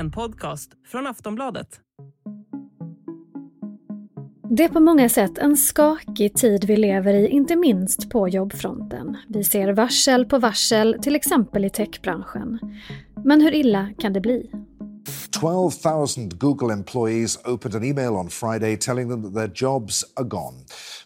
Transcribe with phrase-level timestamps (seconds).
[0.00, 1.68] En podcast från Aftonbladet.
[4.56, 9.16] Det är på många sätt en skakig tid vi lever i, inte minst på jobbfronten.
[9.28, 12.58] Vi ser varsel på varsel, till exempel i techbranschen.
[13.24, 14.50] Men hur illa kan det bli?
[15.30, 20.56] 12,000 Google employees opened an email on Friday telling them that their jobs are gone.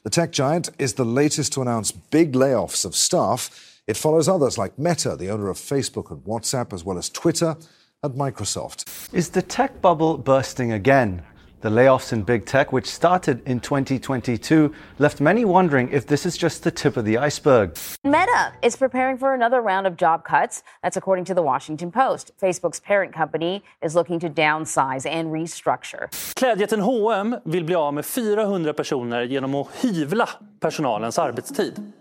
[0.02, 3.50] The tech giant is the latest to announce big layoffs of staff.
[3.86, 7.56] It follows others like Meta, the owner of Facebook and WhatsApp, as well as Twitter
[8.04, 8.84] and Microsoft.
[9.12, 11.22] Is the tech bubble bursting again?
[11.62, 16.36] The layoffs in big tech, which started in 2022, left many wondering if this is
[16.36, 17.70] just the tip of the iceberg.
[18.04, 20.62] Meta is preparing for another round of job cuts.
[20.82, 22.32] That's according to the Washington Post.
[22.38, 26.08] Facebook's parent company is looking to downsize and restructure.
[26.36, 30.28] Klädjätten H&M vill bli av med 400 personer genom att hyvla
[30.60, 31.92] personalens arbetstid.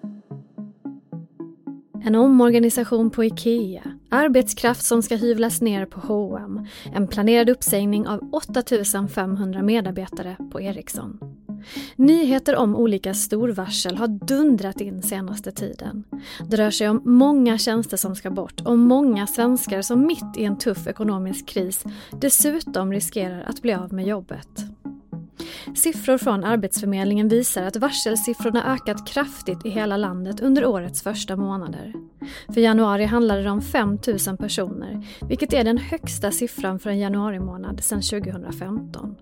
[2.05, 8.29] En omorganisation på IKEA, arbetskraft som ska hyvlas ner på H&M, en planerad uppsägning av
[8.33, 11.19] 8500 medarbetare på Ericsson.
[11.95, 16.03] Nyheter om olika storvarsel har dundrat in senaste tiden.
[16.49, 20.43] Det rör sig om många tjänster som ska bort och många svenskar som mitt i
[20.43, 21.83] en tuff ekonomisk kris
[22.21, 24.72] dessutom riskerar att bli av med jobbet.
[25.75, 31.93] Siffror från Arbetsförmedlingen visar att varselsiffrorna ökat kraftigt i hela landet under årets första månader.
[32.53, 36.99] För januari handlade det om 5 000 personer, vilket är den högsta siffran för en
[36.99, 39.15] januarimånad sedan 2015.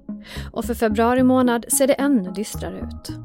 [0.51, 3.17] Och för februari månad ser det ännu dystrare ut.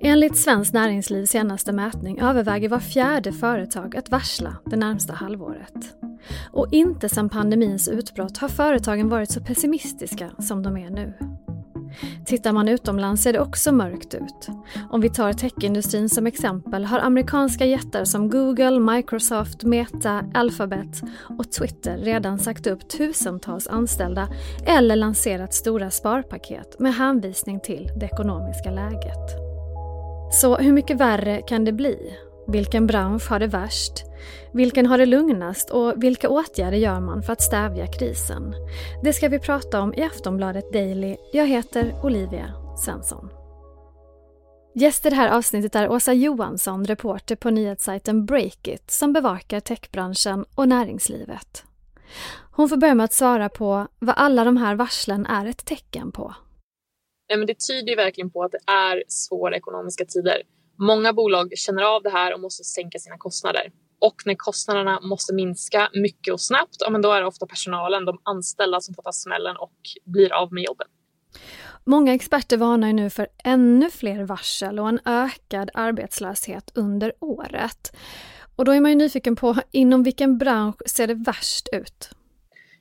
[0.00, 6.03] Enligt Svenskt Näringslivs senaste mätning överväger var fjärde företag att varsla det närmsta halvåret.
[6.52, 11.14] Och inte sedan pandemins utbrott har företagen varit så pessimistiska som de är nu.
[12.26, 14.48] Tittar man utomlands ser det också mörkt ut.
[14.90, 21.02] Om vi tar techindustrin som exempel har amerikanska jättar som Google, Microsoft, Meta, Alphabet
[21.38, 24.28] och Twitter redan sagt upp tusentals anställda
[24.66, 29.30] eller lanserat stora sparpaket med hänvisning till det ekonomiska läget.
[30.32, 32.16] Så hur mycket värre kan det bli?
[32.46, 33.92] Vilken bransch har det värst?
[34.52, 38.54] Vilken har det lugnast och vilka åtgärder gör man för att stävja krisen?
[39.02, 41.16] Det ska vi prata om i Aftonbladet Daily.
[41.32, 42.52] Jag heter Olivia
[42.84, 43.28] Svensson.
[44.74, 50.44] Gäst i det här avsnittet är Åsa Johansson, reporter på nyhetssajten Breakit som bevakar techbranschen
[50.54, 51.64] och näringslivet.
[52.52, 56.12] Hon får börja med att svara på vad alla de här varslen är ett tecken
[56.12, 56.34] på.
[57.28, 60.42] Nej, men det tyder verkligen på att det är svåra ekonomiska tider.
[60.78, 63.72] Många bolag känner av det här och måste sänka sina kostnader.
[63.98, 68.04] Och när kostnaderna måste minska mycket och snabbt, ja, men då är det ofta personalen,
[68.04, 69.72] de anställda som får ta smällen och
[70.04, 70.86] blir av med jobben.
[71.84, 77.96] Många experter varnar nu för ännu fler varsel och en ökad arbetslöshet under året.
[78.56, 82.10] Och då är man ju nyfiken på inom vilken bransch ser det värst ut?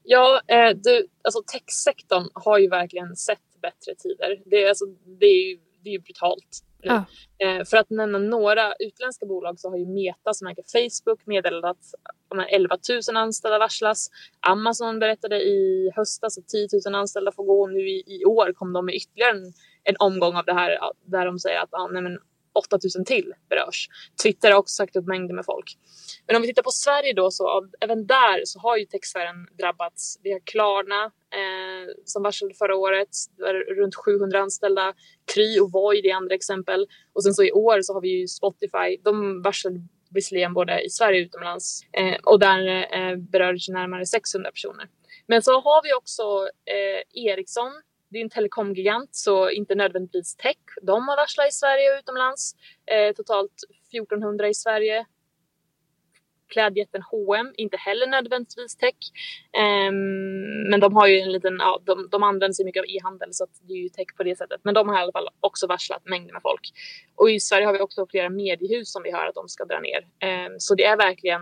[0.04, 4.42] Ja, eh, du, alltså techsektorn har ju verkligen sett bättre tider.
[4.46, 4.86] Det, är, alltså,
[5.20, 6.64] det är ju det är brutalt.
[6.84, 7.06] Ja.
[7.38, 11.66] Eh, för att nämna några utländska bolag så har ju Meta som äger Facebook meddelat
[11.66, 12.78] att 11
[13.10, 14.10] 000 anställda varslas.
[14.40, 17.68] Amazon berättade i höstas att 10 000 anställda får gå.
[17.68, 21.26] Nu i, i år kom de med ytterligare en, en omgång av det här där
[21.26, 22.18] de säger att ja, nej, men
[22.54, 23.90] 8000 till berörs.
[24.24, 25.78] Twitter har också sagt upp mängder med folk.
[26.28, 30.20] Men om vi tittar på Sverige då så även där så har ju techsfären drabbats.
[30.24, 31.04] Vi har Klarna
[31.40, 33.10] eh, som varslade förra året,
[33.78, 34.94] runt 700 anställda.
[35.34, 36.88] Kry och Void är andra exempel.
[37.14, 38.98] Och sen så i år så har vi ju Spotify.
[39.04, 39.82] De varslade
[40.14, 44.88] visserligen både i Sverige och utomlands eh, och där eh, berördes närmare 600 personer.
[45.28, 46.24] Men så har vi också
[46.66, 47.72] eh, Ericsson
[48.14, 50.58] det är en telekomgigant så inte nödvändigtvis tech.
[50.82, 52.56] De har varslat i Sverige och utomlands.
[52.86, 53.54] Eh, totalt
[53.92, 55.06] 1400 i Sverige.
[56.48, 58.96] Klädjätten H&M inte heller nödvändigtvis tech.
[59.58, 59.92] Eh,
[60.70, 63.48] men de har ju en liten, ja, de, de använder sig mycket av e-handel så
[63.62, 64.62] det är ju tech på det sättet.
[64.64, 66.72] Men de har i alla fall också varslat mängder med folk.
[67.16, 69.80] Och i Sverige har vi också flera mediehus som vi hör att de ska dra
[69.80, 70.02] ner.
[70.20, 71.42] Eh, så det är verkligen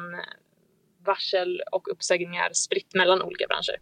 [1.06, 3.80] varsel och uppsägningar spritt mellan olika branscher.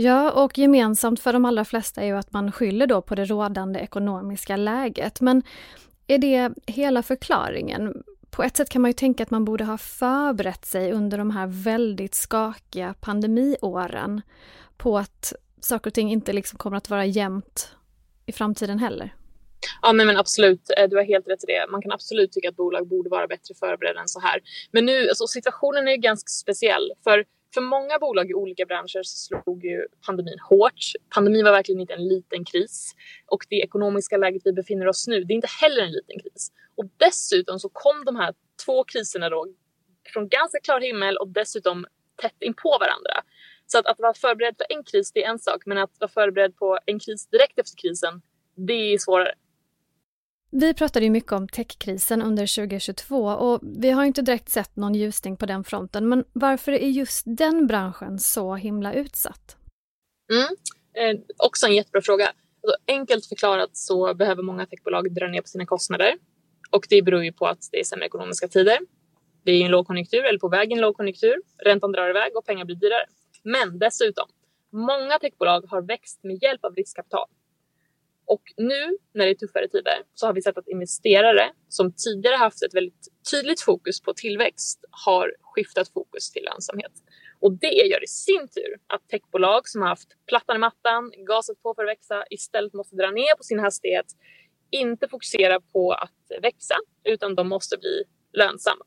[0.00, 3.24] Ja, och gemensamt för de allra flesta är ju att man skyller då på det
[3.24, 5.20] rådande ekonomiska läget.
[5.20, 5.42] Men
[6.06, 8.02] är det hela förklaringen?
[8.30, 11.30] På ett sätt kan man ju tänka att man borde ha förberett sig under de
[11.30, 14.22] här väldigt skakiga pandemiåren
[14.76, 17.74] på att saker och ting inte liksom kommer att vara jämnt
[18.26, 19.14] i framtiden heller.
[19.82, 20.70] Ja, men, men absolut.
[20.78, 21.66] Eh, du har helt rätt i det.
[21.70, 24.40] Man kan absolut tycka att bolag borde vara bättre förberedda än så här.
[24.72, 26.92] Men nu, alltså, situationen är ganska speciell.
[27.04, 27.24] För
[27.54, 30.84] för många bolag i olika branscher så slog ju pandemin hårt.
[31.14, 32.94] Pandemin var verkligen inte en liten kris
[33.26, 36.52] och det ekonomiska läget vi befinner oss nu, det är inte heller en liten kris.
[36.76, 38.34] Och dessutom så kom de här
[38.64, 39.46] två kriserna då
[40.12, 41.86] från ganska klar himmel och dessutom
[42.22, 43.22] tätt in på varandra.
[43.66, 46.10] Så att, att vara förberedd för en kris, det är en sak, men att vara
[46.10, 48.22] förberedd på en kris direkt efter krisen,
[48.54, 49.34] det är svårare.
[50.50, 54.94] Vi pratade ju mycket om techkrisen under 2022 och vi har inte direkt sett någon
[54.94, 56.08] ljusning på den fronten.
[56.08, 59.56] Men varför är just den branschen så himla utsatt?
[60.32, 60.48] Mm.
[60.94, 62.24] Eh, också en jättebra fråga.
[62.24, 66.14] Alltså, enkelt förklarat så behöver många techbolag dra ner på sina kostnader
[66.70, 68.78] och det beror ju på att det är sämre ekonomiska tider.
[69.44, 71.34] Det är en lågkonjunktur eller på väg en lågkonjunktur.
[71.64, 73.06] Räntan drar iväg och pengar blir dyrare.
[73.42, 74.28] Men dessutom,
[74.72, 77.26] många techbolag har växt med hjälp av riskkapital.
[78.28, 82.36] Och nu när det är tuffare tider så har vi sett att investerare som tidigare
[82.36, 86.92] haft ett väldigt tydligt fokus på tillväxt har skiftat fokus till lönsamhet.
[87.40, 91.62] Och det gör i sin tur att techbolag som har haft plattan i mattan, gasat
[91.62, 94.06] på för att växa, istället måste dra ner på sin hastighet,
[94.70, 98.84] inte fokusera på att växa, utan de måste bli lönsamma.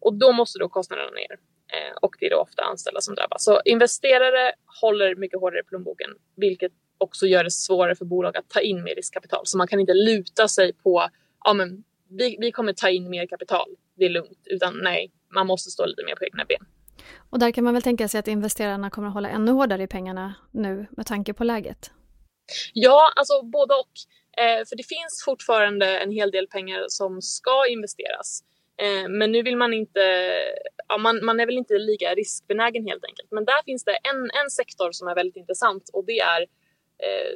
[0.00, 1.32] Och då måste då kostnaderna ner.
[1.72, 3.44] Eh, och det är då ofta anställda som drabbas.
[3.44, 8.48] Så investerare håller mycket hårdare i plånboken, vilket också gör det svårare för bolag att
[8.48, 9.40] ta in mer riskkapital.
[9.44, 11.08] Så man kan inte luta sig på
[11.44, 14.38] ja, men vi, vi kommer ta in mer kapital, det är lugnt.
[14.44, 16.66] Utan nej, man måste stå lite mer på egna ben.
[17.30, 19.86] Och där kan man väl tänka sig att investerarna kommer att hålla ännu hårdare i
[19.86, 21.90] pengarna nu med tanke på läget?
[22.72, 23.92] Ja, alltså både och.
[24.42, 28.42] Eh, för det finns fortfarande en hel del pengar som ska investeras.
[28.82, 30.00] Eh, men nu vill man inte,
[30.88, 33.28] ja, man, man är väl inte lika riskbenägen helt enkelt.
[33.30, 36.46] Men där finns det en, en sektor som är väldigt intressant och det är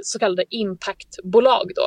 [0.03, 1.83] så kallade impactbolag då.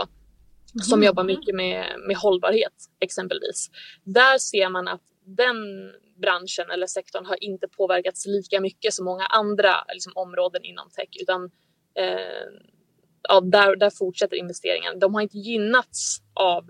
[0.75, 0.83] Mm.
[0.83, 3.69] Som jobbar mycket med, med hållbarhet exempelvis.
[4.03, 5.55] Där ser man att den
[6.21, 11.09] branschen eller sektorn har inte påverkats lika mycket som många andra liksom, områden inom tech
[11.21, 11.51] utan
[11.95, 12.47] eh,
[13.29, 14.99] ja, där, där fortsätter investeringen.
[14.99, 16.63] De har inte gynnats av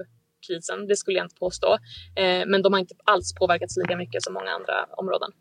[0.48, 1.78] krisen, det skulle jag inte påstå.
[2.16, 5.32] Eh, men de har inte alls påverkats lika mycket som många andra områden.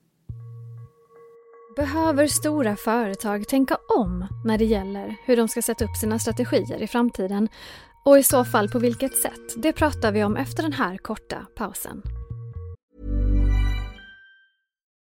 [1.79, 6.83] Behöver stora företag tänka om när det gäller hur de ska sätta upp sina strategier
[6.83, 7.49] i framtiden?
[8.05, 9.63] Och i så fall på vilket sätt?
[9.63, 12.03] Det pratar vi om efter den här korta pausen.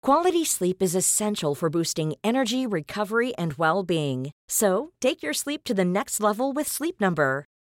[0.05, 4.31] Quality sleep is essential for boosting energy, recovery and well-being.
[4.51, 7.45] So, take your sleep to the next level with Sleep Number.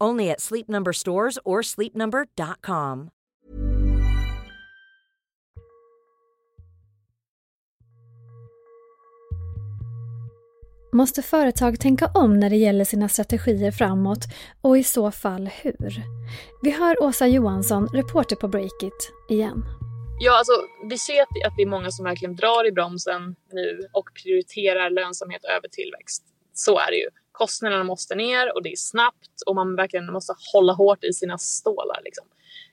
[0.00, 3.10] Only at Sleep Number stores or sleepnumber.com.
[10.94, 14.24] Måste företag tänka om när det gäller sina strategier framåt
[14.62, 16.02] och i så fall hur?
[16.62, 19.64] Vi hör Åsa Johansson, reporter på Breakit, igen.
[20.20, 20.52] Ja, alltså,
[20.90, 25.44] vi ser att det, är många som verkligen drar i bromsen nu och prioriterar lönsamhet
[25.44, 26.24] över tillväxt.
[26.52, 30.34] Så är det ju kostnaderna måste ner och det är snabbt och man verkligen måste
[30.52, 32.00] hålla hårt i sina stålar.
[32.04, 32.26] Liksom.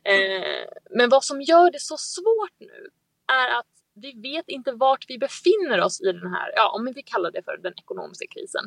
[0.04, 2.90] Eh, men vad som gör det så svårt nu
[3.28, 3.66] är att
[3.96, 7.44] vi vet inte vart vi befinner oss i den här, ja om vi kallar det
[7.44, 8.62] för den ekonomiska krisen.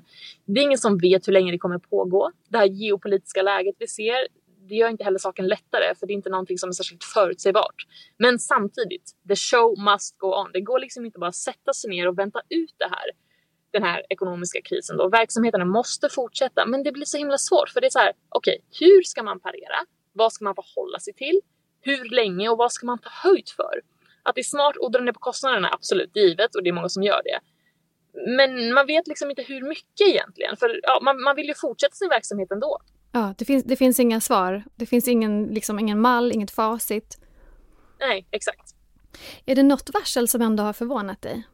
[0.45, 2.33] Det är ingen som vet hur länge det kommer pågå.
[2.49, 4.27] Det här geopolitiska läget vi ser,
[4.69, 7.87] det gör inte heller saken lättare för det är inte någonting som är särskilt förutsägbart.
[8.19, 10.51] Men samtidigt, the show must go on.
[10.53, 13.11] Det går liksom inte bara att sätta sig ner och vänta ut det här
[13.75, 15.09] den här ekonomiska krisen då.
[15.09, 18.13] Verksamheterna måste fortsätta, men det blir så himla svårt för det är så här.
[18.29, 19.79] Okej, okay, hur ska man parera?
[20.13, 21.41] Vad ska man förhålla sig till?
[21.81, 23.81] Hur länge och vad ska man ta höjd för?
[24.23, 26.89] Att det är smart att dra ner på kostnaderna, absolut givet och det är många
[26.89, 27.41] som gör det.
[28.37, 31.95] Men man vet liksom inte hur mycket egentligen, för ja, man, man vill ju fortsätta
[31.95, 32.79] sin verksamhet ändå.
[33.13, 34.65] Ja, det finns, det finns inga svar.
[34.75, 37.19] Det finns ingen, liksom, ingen mall, inget facit.
[38.01, 38.75] Nej, exakt.
[39.47, 41.47] Är det något varsel som ändå har förvånat dig?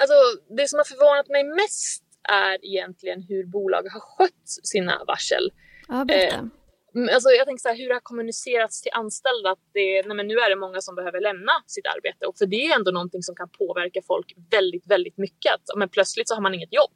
[0.00, 0.14] Alltså,
[0.56, 5.52] det som har förvånat mig mest är egentligen hur bolag har skött sina varsel.
[5.88, 6.36] Ja, berätta.
[6.36, 10.16] Eh, alltså jag tänker så här, hur det har kommunicerats till anställda att det, nej
[10.16, 12.90] men nu är det många som behöver lämna sitt arbete och för det är ändå
[12.90, 15.52] någonting som kan påverka folk väldigt, väldigt mycket.
[15.54, 16.94] Att, men plötsligt så har man inget jobb.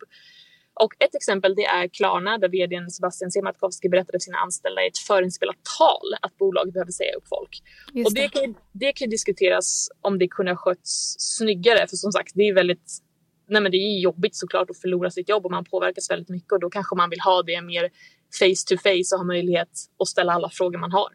[0.81, 4.87] Och ett exempel det är Klarna där vdn Sebastian Siemiatkowski berättade för sina anställda i
[4.87, 7.63] ett förinspelat tal att bolaget behöver säga upp folk.
[7.95, 8.29] Just och det, det.
[8.29, 12.55] Kan, det kan diskuteras om det kunde ha skötts snyggare för som sagt det är
[12.55, 13.03] väldigt
[13.49, 16.53] Nej, men det är jobbigt såklart att förlora sitt jobb och man påverkas väldigt mycket
[16.53, 17.91] och då kanske man vill ha det mer
[18.39, 19.69] face to face och ha möjlighet
[19.99, 21.09] att ställa alla frågor man har.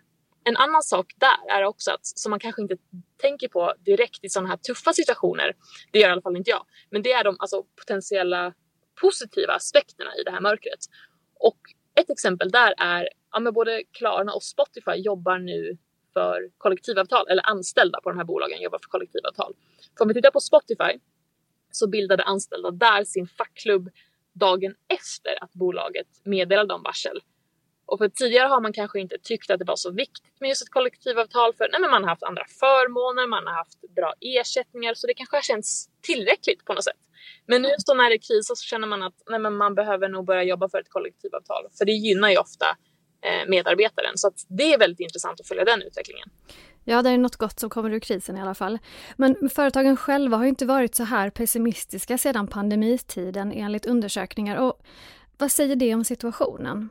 [0.44, 2.76] En annan sak där är också att, som man kanske inte
[3.22, 5.54] tänker på direkt i sådana här tuffa situationer,
[5.92, 8.54] det gör i alla fall inte jag, men det är de alltså, potentiella
[9.02, 10.80] positiva aspekterna i det här mörkret.
[11.40, 11.60] Och
[11.96, 15.78] ett exempel där är ja, både Klarna och Spotify jobbar nu
[16.14, 19.54] för kollektivavtal, eller anställda på de här bolagen jobbar för kollektivavtal.
[19.98, 21.00] För om vi tittar på Spotify
[21.72, 23.90] så bildade anställda där sin fackklubb
[24.34, 27.20] dagen efter att bolaget meddelade om varsel.
[27.86, 30.62] Och för tidigare har man kanske inte tyckt att det var så viktigt med just
[30.62, 34.94] ett kollektivavtal för nej, men man har haft andra förmåner, man har haft bra ersättningar
[34.94, 37.02] så det kanske har känts tillräckligt på något sätt.
[37.48, 40.26] Men nu så när det krisar så känner man att nej, men man behöver nog
[40.26, 42.66] börja jobba för ett kollektivavtal för det gynnar ju ofta
[43.26, 46.30] eh, medarbetaren så det är väldigt intressant att följa den utvecklingen.
[46.84, 48.80] Ja, det är något gott som kommer ur krisen i alla fall.
[49.18, 54.58] Men företagen själva har inte varit så här pessimistiska sedan pandemitiden enligt undersökningar.
[54.58, 54.82] Och
[55.38, 56.90] vad säger det om situationen?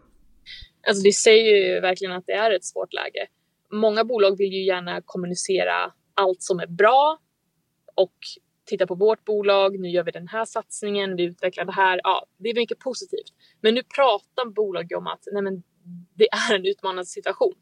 [0.88, 3.26] Alltså det säger ju verkligen att det är ett svårt läge.
[3.72, 7.18] Många bolag vill ju gärna kommunicera allt som är bra
[7.94, 8.16] och
[8.70, 12.00] titta på vårt bolag, nu gör vi den här satsningen, vi utvecklar det här.
[12.04, 13.32] Ja, det är mycket positivt.
[13.60, 15.62] Men nu pratar bolag om att nej men,
[16.14, 17.54] det är en utmanande situation.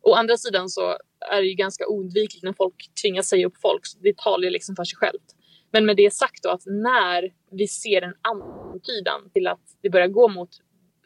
[0.00, 0.96] Å andra sidan så
[1.30, 3.82] är det ju ganska oundvikligt när folk tvingas säga upp folk.
[4.02, 5.34] Det talar ju liksom för sig självt.
[5.72, 10.08] Men med det sagt då att när vi ser en antydan till att det börjar
[10.08, 10.50] gå mot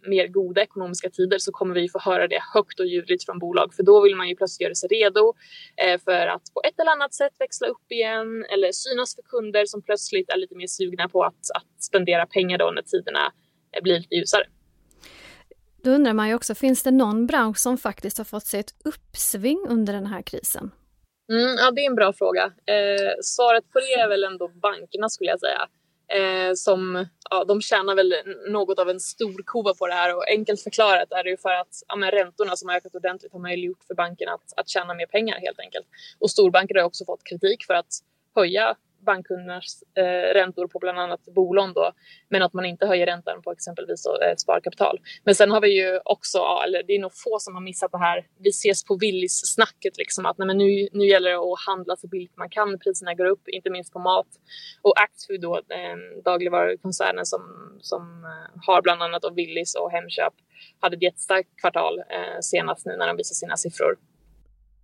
[0.09, 3.75] mer goda ekonomiska tider så kommer vi få höra det högt och ljudligt från bolag
[3.75, 5.35] för då vill man ju plötsligt göra sig redo
[5.77, 9.67] eh, för att på ett eller annat sätt växla upp igen eller synas för kunder
[9.67, 13.33] som plötsligt är lite mer sugna på att, att spendera pengar då när tiderna
[13.77, 14.45] eh, blir lite ljusare.
[15.85, 18.75] Då undrar man ju också, finns det någon bransch som faktiskt har fått sig ett
[18.85, 20.71] uppsving under den här krisen?
[21.33, 22.45] Mm, ja, det är en bra fråga.
[22.45, 25.69] Eh, svaret på det är väl ändå bankerna skulle jag säga.
[26.17, 28.15] Eh, som, ja, de tjänar väl
[28.51, 31.51] något av en stor kova på det här och enkelt förklarat är det ju för
[31.51, 34.95] att ja, men räntorna som har ökat ordentligt har möjliggjort för bankerna att, att tjäna
[34.95, 35.87] mer pengar helt enkelt.
[36.19, 37.93] Och storbanker har också fått kritik för att
[38.35, 41.93] höja bankkundernas eh, räntor på bland annat bolån då,
[42.29, 45.01] men att man inte höjer räntan på exempelvis eh, sparkapital.
[45.25, 47.93] Men sen har vi ju också, ja, eller det är nog få som har missat
[47.93, 51.67] det här, vi ses på Willys-snacket liksom att nej, men nu, nu gäller det att
[51.67, 54.27] handla så billigt man kan, priserna går upp, inte minst på mat.
[54.83, 57.43] Och Axfood då, eh, dagligvarukoncernen som,
[57.81, 60.35] som eh, har bland annat Willys och Hemköp,
[60.81, 63.97] hade ett jättestarkt kvartal eh, senast nu när de visar sina siffror.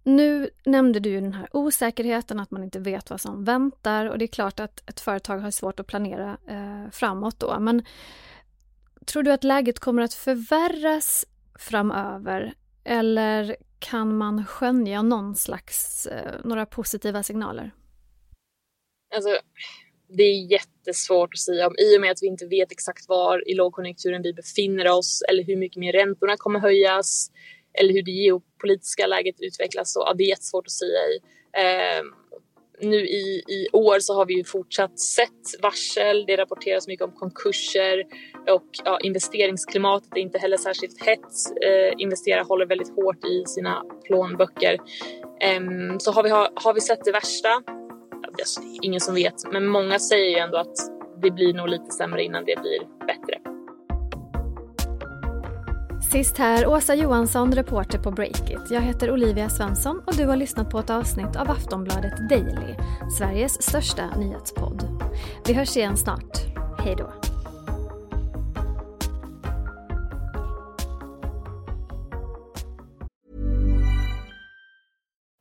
[0.09, 4.19] Nu nämnde du ju den här osäkerheten, att man inte vet vad som väntar och
[4.19, 7.61] det är klart att ett företag har svårt att planera eh, framåt då.
[7.61, 7.85] Men
[9.07, 11.27] tror du att läget kommer att förvärras
[11.59, 17.75] framöver eller kan man skönja någon slags, eh, några positiva signaler?
[19.15, 19.31] Alltså,
[20.09, 23.51] det är jättesvårt att säga om i och med att vi inte vet exakt var
[23.51, 27.31] i lågkonjunkturen vi befinner oss eller hur mycket mer räntorna kommer höjas
[27.81, 29.93] eller hur det geopolitiska läget utvecklas.
[29.93, 30.99] Så, ja, det är jättesvårt att säga.
[30.99, 31.21] I.
[31.53, 32.03] Eh,
[32.81, 36.25] nu i, i år så har vi ju fortsatt sett varsel.
[36.27, 38.05] Det rapporteras mycket om konkurser
[38.51, 41.63] och ja, investeringsklimatet är inte heller särskilt hett.
[41.65, 44.79] Eh, investerare håller väldigt hårt i sina plånböcker.
[45.41, 45.61] Eh,
[45.99, 47.63] så har vi, har, har vi sett det värsta?
[48.39, 50.77] Alltså, det är ingen som vet, men många säger ju ändå att
[51.23, 53.38] det blir nog lite sämre innan det blir bättre.
[56.13, 58.71] Sist här Åsa Johansson, reporter på Breakit.
[58.71, 62.75] Jag heter Olivia Svensson och du har lyssnat på ett avsnitt av Aftonbladet Daily,
[63.19, 64.85] Sveriges största nyhetspodd.
[65.47, 66.39] Vi hörs igen snart.
[66.79, 67.18] Hej då!